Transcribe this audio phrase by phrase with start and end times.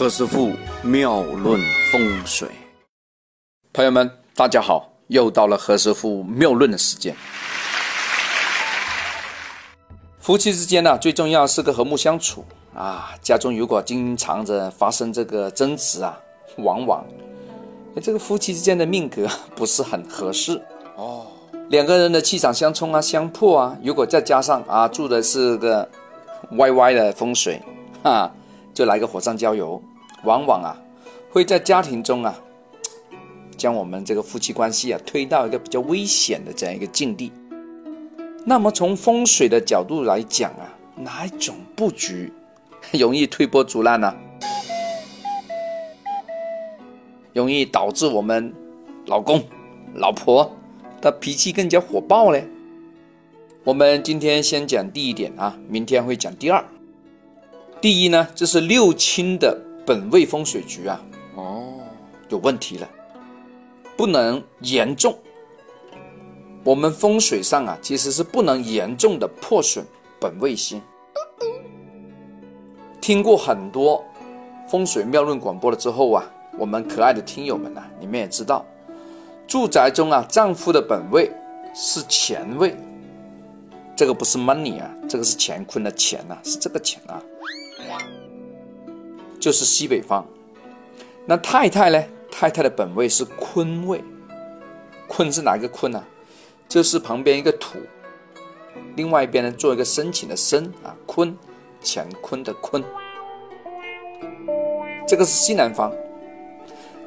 [0.00, 0.50] 何师傅
[0.82, 1.60] 妙论
[1.92, 2.48] 风水，
[3.70, 7.14] 朋友们，大家好，又到了何师傅妙论的时间。
[10.18, 12.42] 夫妻之间呢，最重要是个和睦相处
[12.74, 13.14] 啊。
[13.20, 16.18] 家中如果经常着发生这个争执啊，
[16.56, 17.04] 往往
[18.02, 20.58] 这个夫妻之间的命格 不是很合适
[20.96, 21.26] 哦。
[21.68, 23.76] 两个人的气场相冲啊，相破啊。
[23.84, 25.86] 如果再加上啊，住的是个
[26.52, 27.60] 歪歪的风水，
[28.02, 28.32] 哈。
[28.72, 29.82] 就来个火上浇油，
[30.24, 30.76] 往往啊
[31.30, 32.38] 会在家庭中啊
[33.56, 37.30] 将我们这个夫妻关系啊推到一个比较危险的这样一个境地。
[38.44, 40.64] 那么从风水的角度来讲啊，
[40.96, 42.32] 哪一种布局
[42.92, 44.14] 容易推波助澜呢？
[47.34, 48.52] 容易导致我们
[49.06, 49.44] 老公、
[49.94, 50.50] 老婆
[51.00, 52.46] 的脾气更加火爆嘞？
[53.62, 56.64] 我们今天先讲第一点啊，明天会讲第二。
[57.80, 61.00] 第一呢，这是六亲的本位风水局啊，
[61.34, 61.80] 哦，
[62.28, 62.88] 有问题了，
[63.96, 65.18] 不能严重。
[66.62, 69.84] 我们风水上啊，其实是不能严重的破损
[70.20, 70.80] 本位星。
[73.00, 74.04] 听过很多
[74.68, 76.24] 风水妙论广播了之后啊，
[76.56, 78.64] 我们可爱的听友们呐，你们也知道，
[79.48, 81.32] 住宅中啊，丈夫的本位
[81.74, 82.76] 是钱位，
[83.96, 87.20] 这个不是 money 啊，这个是乾坤的钱呐，是这个钱啊。
[89.40, 90.22] 就是西北方，
[91.24, 92.04] 那太太呢？
[92.30, 94.04] 太太的本位是坤位，
[95.08, 96.04] 坤是哪个坤呢？
[96.68, 97.78] 就是旁边一个土，
[98.94, 101.36] 另外一边呢做一个申请的申啊，坤，
[101.82, 102.84] 乾坤的坤，
[105.08, 105.90] 这个是西南方。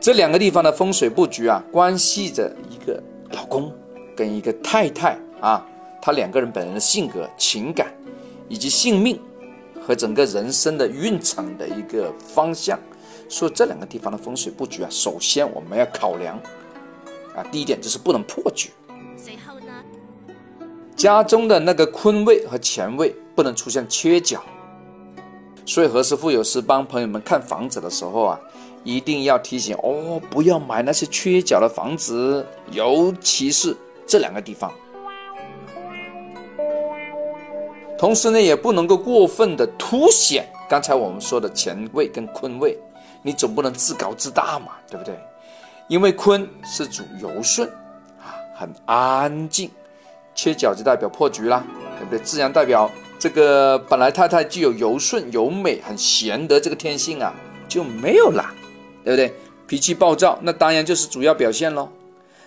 [0.00, 3.70] 这两个地方的风水布局啊，关系着一个老公
[4.16, 5.66] 跟一个太太啊，
[6.00, 7.92] 他两个人本人的性格、情感
[8.48, 9.20] 以及性命。
[9.82, 12.78] 和整个人生的运程的一个方向，
[13.28, 16.36] 所以这两个地方的风水布局啊，首先我们要考量
[17.34, 18.70] 啊，第一点就是不能破局。
[19.16, 19.72] 随后呢，
[20.96, 24.42] 家中的那个坤位和乾位不能出现缺角。
[25.66, 28.40] 所以何师傅有时帮朋友们看房子的时候啊，
[28.82, 33.76] 一定要提醒哦，不要买那些缺角的房子，尤其是
[34.06, 34.72] 这两个地方。
[38.00, 42.74] 同时呢，也不能够过分的凸显刚才我们说的乾位跟坤位，
[43.20, 45.14] 你总不能自高自大嘛，对不对？
[45.86, 47.68] 因为坤是主柔顺
[48.18, 49.70] 啊，很安静，
[50.34, 51.62] 缺角就代表破局啦，
[51.98, 52.18] 对不对？
[52.20, 57.34] 自然代表这个本来太太具有柔顺、柔美、很贤德这个天性啊，
[57.68, 58.50] 就没有了，
[59.04, 59.30] 对不对？
[59.66, 61.86] 脾气暴躁，那当然就是主要表现喽。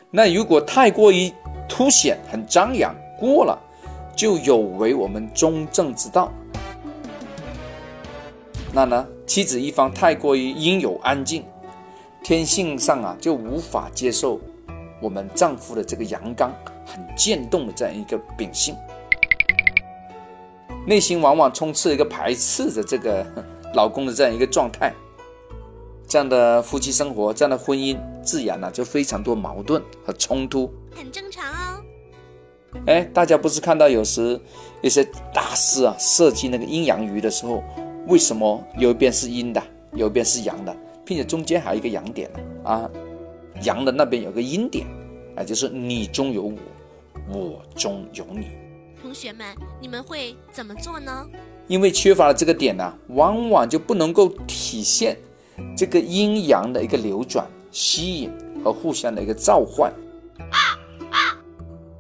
[0.10, 1.32] 那如果太过于
[1.70, 3.56] 凸显、很张扬，过了。
[4.16, 6.32] 就有违我们中正之道。
[8.72, 11.46] 那呢，妻子一方太过于阴柔安静，
[12.24, 14.40] 天性上啊就无法接受
[15.00, 16.52] 我们丈夫的这个阳刚、
[16.86, 18.76] 很渐动的这样一个秉性，
[20.88, 23.26] 内心往往充斥一个排斥着这个
[23.76, 24.92] 老公的这样一个状态。
[26.08, 31.73] 这样的夫妻生活，这样的婚姻，自然呢就非常多矛盾和冲突，很正常哦。
[32.86, 34.40] 哎，大家不是看到有时
[34.82, 35.04] 一些
[35.34, 37.64] 大师啊设计那个阴阳鱼的时候，
[38.08, 39.62] 为什么有一边是阴的，
[39.94, 40.76] 有一边是阳的，
[41.06, 42.40] 并且中间还有一个阳点呢？
[42.64, 42.90] 啊，
[43.64, 44.86] 阳的那边有个阴点，
[45.36, 46.54] 啊，就是你中有我，
[47.30, 48.48] 我中有你。
[49.02, 49.46] 同学们，
[49.80, 51.26] 你们会怎么做呢？
[51.68, 55.18] 因为缺乏了这个点呢，往往就不能够体现
[55.78, 58.30] 这个阴阳的一个流转、吸引
[58.64, 59.94] 和互相的一个召唤。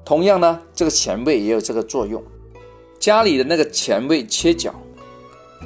[0.05, 2.21] 同样呢，这个前位也有这个作用。
[2.99, 4.73] 家里的那个前位切角，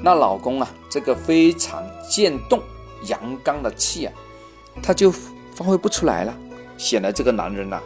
[0.03, 2.61] 那老公啊，这个非常渐动
[3.05, 4.13] 阳刚的气啊，
[4.81, 6.35] 他就发挥不出来了，
[6.77, 7.79] 显得这个男人呐，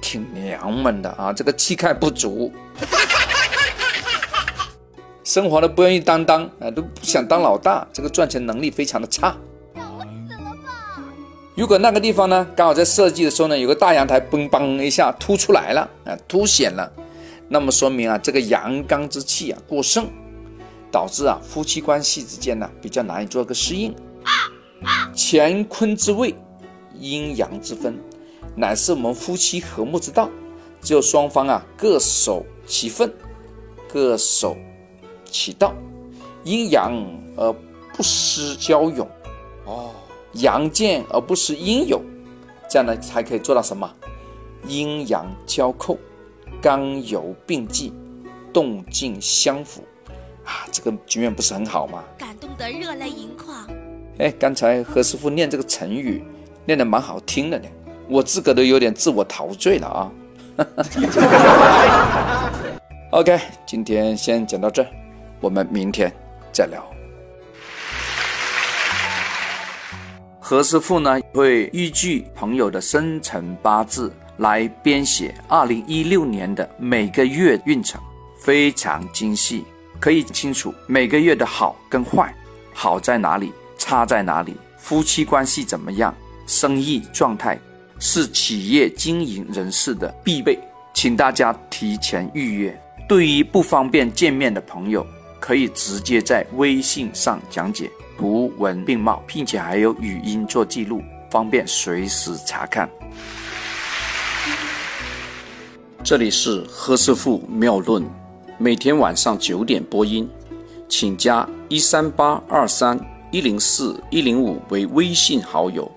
[0.00, 2.52] 挺娘们的啊，这个气概不足，
[5.24, 9.36] 生活都不愿意担当啊，都不想当老大，这个赚钱能力非常的差。
[11.56, 16.92] 如果那个地方呢，刚好在设计的时候呢，有个大阳台，嘣嘣一下凸出来了啊，凸显了，
[17.48, 20.06] 那么说明啊，这个阳刚之气啊过盛，
[20.92, 23.94] 导致啊夫妻关系之间呢比较难以做个适应。
[25.16, 26.34] 乾坤之位，
[27.00, 27.98] 阴阳之分，
[28.54, 30.28] 乃是我们夫妻和睦之道。
[30.82, 33.10] 只有双方啊各守其分，
[33.90, 34.54] 各守
[35.24, 35.72] 其道，
[36.44, 36.94] 阴阳
[37.34, 37.50] 而
[37.96, 39.08] 不失交勇。
[39.64, 39.90] 哦。
[40.38, 42.00] 阳健而不是阴有，
[42.68, 43.90] 这样呢才可以做到什么？
[44.66, 45.96] 阴阳交扣，
[46.60, 47.92] 刚柔并济，
[48.52, 49.82] 动静相符
[50.44, 50.66] 啊！
[50.72, 52.02] 这个局面不是很好吗？
[52.18, 53.66] 感动得热泪盈眶。
[54.18, 56.24] 哎，刚才何师傅念这个成语，
[56.64, 57.68] 念得蛮好听的呢，
[58.08, 60.12] 我自个都有点自我陶醉了啊。
[63.12, 64.84] OK，今天先讲到这，
[65.40, 66.12] 我们明天
[66.50, 66.95] 再聊。
[70.48, 78.00] 何师傅呢会依据朋友的生辰八字来编写二零一六年的每个月运程，
[78.38, 79.64] 非常精细，
[79.98, 82.32] 可以清楚每个月的好跟坏，
[82.72, 86.14] 好在哪里，差在哪里，夫妻关系怎么样，
[86.46, 87.58] 生意状态
[87.98, 90.56] 是企业经营人士的必备，
[90.94, 92.80] 请大家提前预约。
[93.08, 95.04] 对于不方便见面的朋友，
[95.46, 97.88] 可以直接在微信上讲解。
[98.18, 101.00] 图文并茂，并且还有语音做记录，
[101.30, 102.90] 方便随时查看。
[106.02, 108.04] 这里是何师傅妙论，
[108.58, 110.28] 每天晚上九点播音，
[110.88, 112.98] 请加一三八二三
[113.30, 115.88] 一零四一零五为微信好友。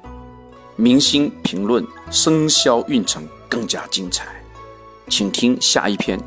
[0.76, 4.28] 明星评论，生肖运程更加精彩，
[5.08, 6.20] 请听下一篇。